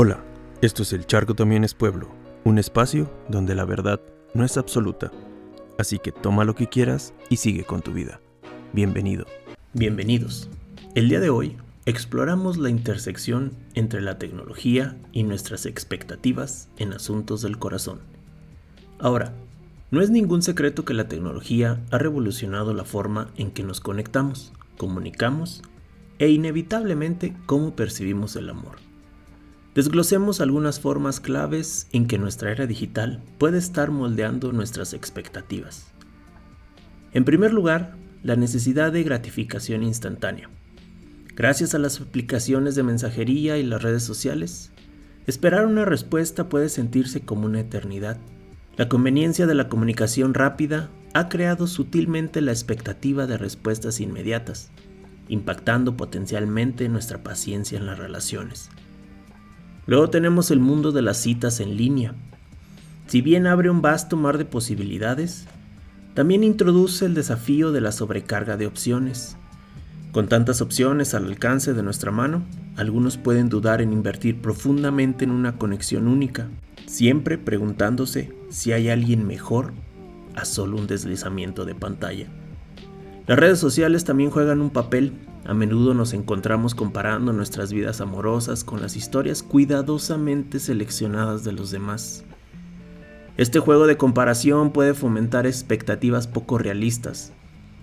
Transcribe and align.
Hola, 0.00 0.22
esto 0.62 0.84
es 0.84 0.92
El 0.92 1.08
Charco 1.08 1.34
también 1.34 1.64
es 1.64 1.74
pueblo, 1.74 2.08
un 2.44 2.60
espacio 2.60 3.10
donde 3.28 3.56
la 3.56 3.64
verdad 3.64 4.00
no 4.32 4.44
es 4.44 4.56
absoluta. 4.56 5.10
Así 5.76 5.98
que 5.98 6.12
toma 6.12 6.44
lo 6.44 6.54
que 6.54 6.68
quieras 6.68 7.12
y 7.30 7.38
sigue 7.38 7.64
con 7.64 7.82
tu 7.82 7.92
vida. 7.92 8.20
Bienvenido. 8.72 9.26
Bienvenidos. 9.72 10.48
El 10.94 11.08
día 11.08 11.18
de 11.18 11.30
hoy 11.30 11.56
exploramos 11.84 12.58
la 12.58 12.70
intersección 12.70 13.54
entre 13.74 14.00
la 14.00 14.18
tecnología 14.20 14.96
y 15.10 15.24
nuestras 15.24 15.66
expectativas 15.66 16.68
en 16.76 16.92
asuntos 16.92 17.42
del 17.42 17.58
corazón. 17.58 17.98
Ahora, 19.00 19.34
no 19.90 20.00
es 20.00 20.10
ningún 20.10 20.42
secreto 20.42 20.84
que 20.84 20.94
la 20.94 21.08
tecnología 21.08 21.80
ha 21.90 21.98
revolucionado 21.98 22.72
la 22.72 22.84
forma 22.84 23.32
en 23.36 23.50
que 23.50 23.64
nos 23.64 23.80
conectamos, 23.80 24.52
comunicamos 24.76 25.60
e 26.20 26.28
inevitablemente 26.28 27.34
cómo 27.46 27.74
percibimos 27.74 28.36
el 28.36 28.48
amor. 28.48 28.87
Desglosemos 29.78 30.40
algunas 30.40 30.80
formas 30.80 31.20
claves 31.20 31.86
en 31.92 32.08
que 32.08 32.18
nuestra 32.18 32.50
era 32.50 32.66
digital 32.66 33.22
puede 33.38 33.58
estar 33.58 33.92
moldeando 33.92 34.50
nuestras 34.50 34.92
expectativas. 34.92 35.86
En 37.12 37.24
primer 37.24 37.52
lugar, 37.52 37.94
la 38.24 38.34
necesidad 38.34 38.90
de 38.90 39.04
gratificación 39.04 39.84
instantánea. 39.84 40.50
Gracias 41.36 41.76
a 41.76 41.78
las 41.78 42.00
aplicaciones 42.00 42.74
de 42.74 42.82
mensajería 42.82 43.56
y 43.56 43.62
las 43.62 43.80
redes 43.80 44.02
sociales, 44.02 44.72
esperar 45.28 45.64
una 45.64 45.84
respuesta 45.84 46.48
puede 46.48 46.70
sentirse 46.70 47.20
como 47.20 47.46
una 47.46 47.60
eternidad 47.60 48.18
la 48.76 48.88
conveniencia 48.88 49.46
de 49.46 49.54
la 49.54 49.68
comunicación 49.68 50.34
rápida 50.34 50.90
ha 51.14 51.28
creado 51.28 51.68
sutilmente 51.68 52.40
la 52.40 52.50
expectativa 52.50 53.28
de 53.28 53.38
respuestas 53.38 54.00
inmediatas, 54.00 54.72
impactando 55.28 55.96
potencialmente 55.96 56.88
nuestra 56.88 57.22
paciencia 57.22 57.78
en 57.78 57.86
las 57.86 57.96
relaciones. 57.96 58.70
Luego 59.88 60.10
tenemos 60.10 60.50
el 60.50 60.60
mundo 60.60 60.92
de 60.92 61.00
las 61.00 61.16
citas 61.16 61.60
en 61.60 61.78
línea. 61.78 62.14
Si 63.06 63.22
bien 63.22 63.46
abre 63.46 63.70
un 63.70 63.80
vasto 63.80 64.18
mar 64.18 64.36
de 64.36 64.44
posibilidades, 64.44 65.46
también 66.12 66.44
introduce 66.44 67.06
el 67.06 67.14
desafío 67.14 67.72
de 67.72 67.80
la 67.80 67.90
sobrecarga 67.90 68.58
de 68.58 68.66
opciones. 68.66 69.38
Con 70.12 70.28
tantas 70.28 70.60
opciones 70.60 71.14
al 71.14 71.24
alcance 71.24 71.72
de 71.72 71.82
nuestra 71.82 72.10
mano, 72.10 72.42
algunos 72.76 73.16
pueden 73.16 73.48
dudar 73.48 73.80
en 73.80 73.94
invertir 73.94 74.42
profundamente 74.42 75.24
en 75.24 75.30
una 75.30 75.56
conexión 75.56 76.06
única, 76.06 76.48
siempre 76.84 77.38
preguntándose 77.38 78.36
si 78.50 78.72
hay 78.72 78.90
alguien 78.90 79.26
mejor 79.26 79.72
a 80.36 80.44
solo 80.44 80.76
un 80.76 80.86
deslizamiento 80.86 81.64
de 81.64 81.74
pantalla. 81.74 82.26
Las 83.26 83.38
redes 83.38 83.58
sociales 83.58 84.04
también 84.04 84.28
juegan 84.28 84.60
un 84.60 84.68
papel. 84.68 85.14
A 85.44 85.54
menudo 85.54 85.94
nos 85.94 86.12
encontramos 86.12 86.74
comparando 86.74 87.32
nuestras 87.32 87.72
vidas 87.72 88.00
amorosas 88.00 88.64
con 88.64 88.82
las 88.82 88.96
historias 88.96 89.42
cuidadosamente 89.42 90.58
seleccionadas 90.58 91.44
de 91.44 91.52
los 91.52 91.70
demás. 91.70 92.24
Este 93.36 93.60
juego 93.60 93.86
de 93.86 93.96
comparación 93.96 94.72
puede 94.72 94.94
fomentar 94.94 95.46
expectativas 95.46 96.26
poco 96.26 96.58
realistas, 96.58 97.32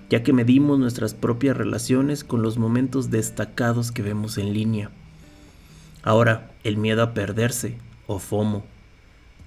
ya 0.10 0.22
que 0.22 0.34
medimos 0.34 0.80
nuestras 0.80 1.14
propias 1.14 1.58
relaciones 1.58 2.24
con 2.24 2.42
los 2.42 2.58
momentos 2.58 3.10
destacados 3.10 3.92
que 3.92 4.02
vemos 4.02 4.38
en 4.38 4.54
línea. 4.54 4.92
Ahora, 6.04 6.52
el 6.64 6.78
miedo 6.78 7.02
a 7.02 7.14
perderse, 7.14 7.78
o 8.06 8.20
FOMO, 8.20 8.64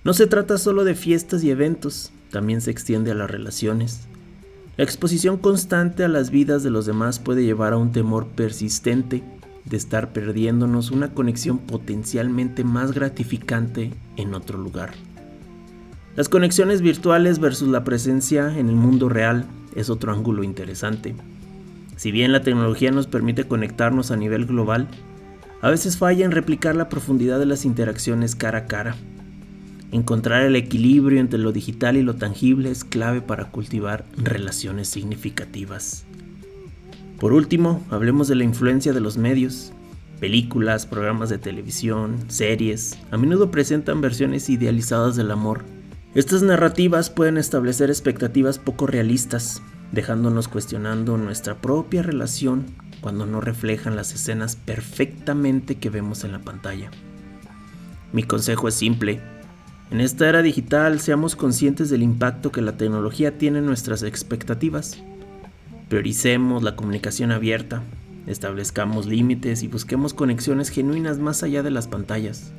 no 0.02 0.14
se 0.14 0.26
trata 0.26 0.58
solo 0.58 0.84
de 0.84 0.94
fiestas 0.94 1.44
y 1.44 1.50
eventos, 1.50 2.12
también 2.30 2.60
se 2.60 2.70
extiende 2.70 3.10
a 3.10 3.14
las 3.14 3.30
relaciones. 3.30 4.08
La 4.78 4.84
exposición 4.84 5.38
constante 5.38 6.04
a 6.04 6.08
las 6.08 6.30
vidas 6.30 6.62
de 6.62 6.70
los 6.70 6.86
demás 6.86 7.18
puede 7.18 7.42
llevar 7.42 7.72
a 7.72 7.76
un 7.76 7.90
temor 7.90 8.28
persistente 8.28 9.24
de 9.64 9.76
estar 9.76 10.12
perdiéndonos 10.12 10.92
una 10.92 11.12
conexión 11.14 11.58
potencialmente 11.58 12.62
más 12.62 12.92
gratificante 12.92 13.90
en 14.16 14.34
otro 14.34 14.56
lugar. 14.56 14.92
Las 16.14 16.28
conexiones 16.28 16.80
virtuales 16.80 17.40
versus 17.40 17.68
la 17.68 17.82
presencia 17.82 18.56
en 18.56 18.68
el 18.68 18.76
mundo 18.76 19.08
real 19.08 19.46
es 19.74 19.90
otro 19.90 20.12
ángulo 20.12 20.44
interesante. 20.44 21.16
Si 21.96 22.12
bien 22.12 22.30
la 22.30 22.42
tecnología 22.42 22.92
nos 22.92 23.08
permite 23.08 23.48
conectarnos 23.48 24.12
a 24.12 24.16
nivel 24.16 24.46
global, 24.46 24.86
a 25.60 25.70
veces 25.70 25.98
falla 25.98 26.24
en 26.24 26.30
replicar 26.30 26.76
la 26.76 26.88
profundidad 26.88 27.40
de 27.40 27.46
las 27.46 27.64
interacciones 27.64 28.36
cara 28.36 28.58
a 28.58 28.66
cara. 28.66 28.94
Encontrar 29.90 30.42
el 30.42 30.54
equilibrio 30.54 31.18
entre 31.18 31.38
lo 31.38 31.50
digital 31.50 31.96
y 31.96 32.02
lo 32.02 32.16
tangible 32.16 32.70
es 32.70 32.84
clave 32.84 33.22
para 33.22 33.50
cultivar 33.50 34.04
relaciones 34.16 34.88
significativas. 34.88 36.04
Por 37.18 37.32
último, 37.32 37.82
hablemos 37.90 38.28
de 38.28 38.34
la 38.34 38.44
influencia 38.44 38.92
de 38.92 39.00
los 39.00 39.16
medios. 39.16 39.72
Películas, 40.20 40.84
programas 40.84 41.30
de 41.30 41.38
televisión, 41.38 42.18
series, 42.28 42.98
a 43.10 43.16
menudo 43.16 43.50
presentan 43.50 44.02
versiones 44.02 44.50
idealizadas 44.50 45.16
del 45.16 45.30
amor. 45.30 45.64
Estas 46.14 46.42
narrativas 46.42 47.08
pueden 47.08 47.38
establecer 47.38 47.88
expectativas 47.88 48.58
poco 48.58 48.86
realistas, 48.86 49.62
dejándonos 49.92 50.48
cuestionando 50.48 51.16
nuestra 51.16 51.62
propia 51.62 52.02
relación 52.02 52.66
cuando 53.00 53.24
no 53.24 53.40
reflejan 53.40 53.96
las 53.96 54.12
escenas 54.12 54.56
perfectamente 54.56 55.76
que 55.76 55.88
vemos 55.88 56.24
en 56.24 56.32
la 56.32 56.40
pantalla. 56.40 56.90
Mi 58.12 58.22
consejo 58.22 58.68
es 58.68 58.74
simple, 58.74 59.20
en 59.90 60.00
esta 60.00 60.28
era 60.28 60.42
digital 60.42 61.00
seamos 61.00 61.34
conscientes 61.34 61.88
del 61.88 62.02
impacto 62.02 62.52
que 62.52 62.60
la 62.60 62.76
tecnología 62.76 63.38
tiene 63.38 63.60
en 63.60 63.66
nuestras 63.66 64.02
expectativas. 64.02 64.98
Prioricemos 65.88 66.62
la 66.62 66.76
comunicación 66.76 67.32
abierta, 67.32 67.82
establezcamos 68.26 69.06
límites 69.06 69.62
y 69.62 69.68
busquemos 69.68 70.12
conexiones 70.12 70.68
genuinas 70.68 71.18
más 71.18 71.42
allá 71.42 71.62
de 71.62 71.70
las 71.70 71.88
pantallas. 71.88 72.52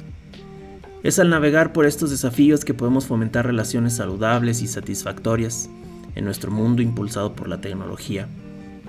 Es 1.03 1.19
al 1.19 1.29
navegar 1.29 1.71
por 1.71 1.85
estos 1.85 2.09
desafíos 2.09 2.65
que 2.65 2.73
podemos 2.73 3.05
fomentar 3.05 3.45
relaciones 3.45 3.95
saludables 3.95 4.63
y 4.63 4.67
satisfactorias 4.67 5.69
en 6.15 6.25
nuestro 6.25 6.51
mundo 6.51 6.81
impulsado 6.81 7.35
por 7.35 7.47
la 7.47 7.61
tecnología. 7.61 8.27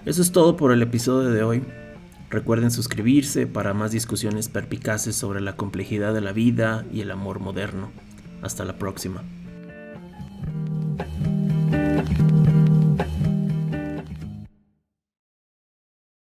Eso 0.07 0.23
es 0.23 0.33
todo 0.33 0.57
por 0.57 0.73
el 0.73 0.81
episodio 0.81 1.31
de 1.31 1.43
hoy. 1.43 1.63
Recuerden 2.31 2.71
suscribirse 2.71 3.47
para 3.47 3.75
más 3.75 3.93
discusiones 3.93 4.49
perpicaces 4.49 5.15
sobre 5.15 5.43
la 5.43 5.57
complejidad 5.57 6.15
de 6.15 6.23
la 6.23 6.33
vida 6.33 6.87
y 6.91 7.03
el 7.03 7.11
amor 7.11 7.39
moderno. 7.39 7.91
Hasta 8.43 8.65
la 8.65 8.75
próxima. 8.79 9.23